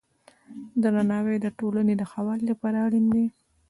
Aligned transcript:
درناوی 0.81 1.37
د 1.41 1.47
ټولنې 1.59 1.93
د 1.97 2.03
ښه 2.11 2.21
والي 2.27 2.45
لپاره 2.51 2.77
اړین 2.85 3.05
دی. 3.13 3.25